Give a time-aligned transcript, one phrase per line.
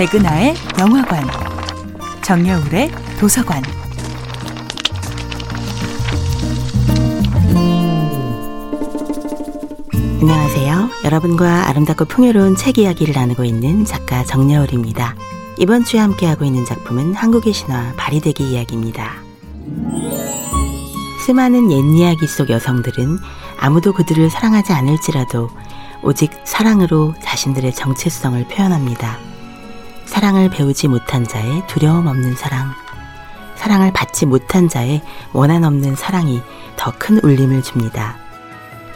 [0.00, 1.22] 백은하의 영화관,
[2.22, 3.62] 정여울의 도서관.
[10.22, 10.88] 안녕하세요.
[11.04, 15.16] 여러분과 아름답고 풍요로운 책 이야기를 나누고 있는 작가 정여울입니다.
[15.58, 19.16] 이번 주에 함께하고 있는 작품은 한국의 신화 바리대기 이야기입니다.
[21.26, 23.18] 수많은 옛 이야기 속 여성들은
[23.58, 25.50] 아무도 그들을 사랑하지 않을지라도
[26.02, 29.29] 오직 사랑으로 자신들의 정체성을 표현합니다.
[30.10, 32.72] 사랑을 배우지 못한 자의 두려움 없는 사랑,
[33.54, 36.42] 사랑을 받지 못한 자의 원한 없는 사랑이
[36.76, 38.16] 더 큰 울림을 줍니다.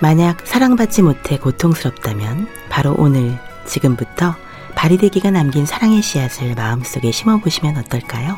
[0.00, 4.34] 만약 사랑받지 못해 고통스럽다면 바로 오늘, 지금부터
[4.74, 8.36] 바리대기가 남긴 사랑의 씨앗을 마음속에 심어보시면 어떨까요?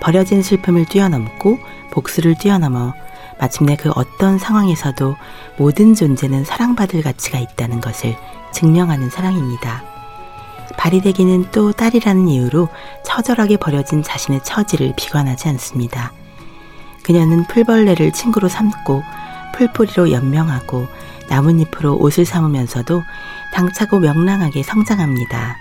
[0.00, 1.60] 버려진 슬픔을 뛰어넘고
[1.92, 2.92] 복수를 뛰어넘어
[3.38, 5.16] 마침내 그 어떤 상황에서도
[5.58, 8.16] 모든 존재는 사랑받을 가치가 있다는 것을
[8.52, 9.89] 증명하는 사랑입니다.
[10.76, 12.68] 바리대기는 또 딸이라는 이유로
[13.04, 16.12] 처절하게 버려진 자신의 처지를 비관하지 않습니다.
[17.02, 19.02] 그녀는 풀벌레를 친구로 삼고
[19.54, 20.86] 풀뿌리로 연명하고
[21.28, 23.02] 나뭇잎으로 옷을 삼으면서도
[23.52, 25.56] 당차고 명랑하게 성장합니다.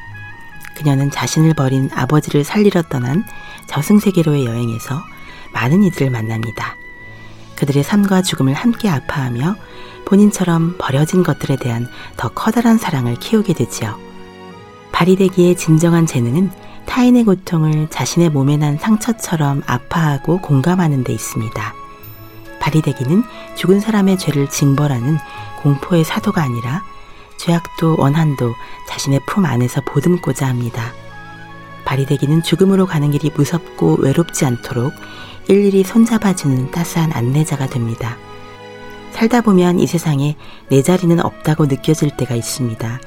[0.75, 3.23] 그녀는 자신을 버린 아버지를 살리러 떠난
[3.67, 5.01] 저승세계로의 여행에서
[5.53, 6.77] 많은 이들을 만납니다.
[7.55, 9.55] 그들의 삶과 죽음을 함께 아파하며
[10.05, 14.08] 본인처럼 버려진 것들에 대한 더 커다란 사랑을 키우게 되지요.
[14.99, 16.51] 바리대기의 진정한 재능은
[16.85, 21.73] 타인의 고통을 자신의 몸에 난 상처처럼 아파하고 공감하는 데 있습니다.
[22.59, 23.23] 바리대기는
[23.55, 25.17] 죽은 사람의 죄를 징벌하는
[25.61, 26.83] 공포의 사도가 아니라
[27.37, 28.53] 죄악도 원한도
[28.89, 30.91] 자신의 품 안에서 보듬고자 합니다.
[31.85, 34.91] 바리대기는 죽음으로 가는 길이 무섭고 외롭지 않도록
[35.47, 38.17] 일일이 손잡아주는 따스한 안내자가 됩니다.
[39.13, 40.35] 살다 보면 이 세상에
[40.67, 42.99] 내 자리는 없다고 느껴질 때가 있습니다.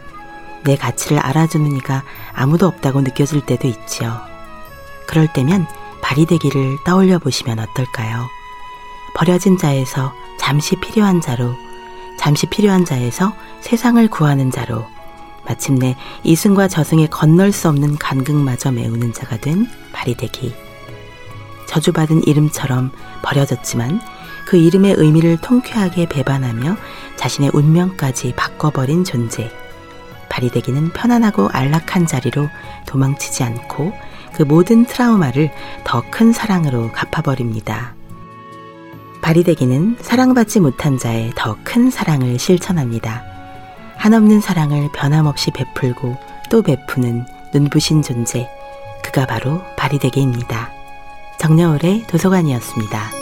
[0.64, 4.20] 내 가치를 알아주는 이가 아무도 없다고 느껴질 때도 있지요.
[5.06, 5.66] 그럴 때면
[6.03, 8.26] 바리대기를 떠올려 보시면 어떨까요?
[9.14, 11.54] 버려진 자에서 잠시 필요한 자로,
[12.19, 14.87] 잠시 필요한 자에서 세상을 구하는 자로,
[15.44, 20.54] 마침내 이승과 저승에 건널 수 없는 간극마저 메우는 자가 된 바리대기.
[21.66, 22.92] 저주받은 이름처럼
[23.22, 24.00] 버려졌지만
[24.47, 26.76] 그 이름의 의미를 통쾌하게 배반하며
[27.16, 29.50] 자신의 운명까지 바꿔버린 존재.
[30.32, 32.48] 바리대기는 편안하고 안락한 자리로
[32.87, 33.93] 도망치지 않고
[34.32, 35.50] 그 모든 트라우마를
[35.84, 37.94] 더 큰 사랑으로 갚아버립니다.
[39.20, 43.22] 바리대기는 사랑받지 못한 자의 더 큰 사랑을 실천합니다.
[43.98, 46.16] 한없는 사랑을 변함없이 베풀고
[46.50, 48.49] 또 베푸는 눈부신 존재.
[49.04, 50.70] 그가 바로 바리대기입니다.
[51.38, 53.22] 정여울의 도서관이었습니다.